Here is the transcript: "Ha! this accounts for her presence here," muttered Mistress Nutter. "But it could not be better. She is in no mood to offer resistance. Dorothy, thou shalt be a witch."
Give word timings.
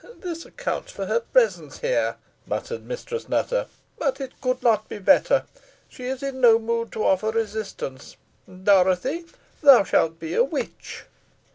"Ha! 0.03 0.07
this 0.19 0.47
accounts 0.47 0.91
for 0.91 1.05
her 1.05 1.19
presence 1.19 1.77
here," 1.81 2.15
muttered 2.47 2.83
Mistress 2.83 3.29
Nutter. 3.29 3.67
"But 3.99 4.19
it 4.19 4.41
could 4.41 4.63
not 4.63 4.89
be 4.89 4.97
better. 4.97 5.45
She 5.89 6.05
is 6.05 6.23
in 6.23 6.41
no 6.41 6.57
mood 6.57 6.91
to 6.93 7.03
offer 7.05 7.29
resistance. 7.29 8.17
Dorothy, 8.51 9.25
thou 9.61 9.83
shalt 9.83 10.17
be 10.19 10.33
a 10.33 10.43
witch." 10.43 11.03